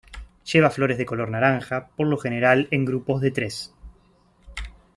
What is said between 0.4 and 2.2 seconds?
Lleva flores de color naranja, por lo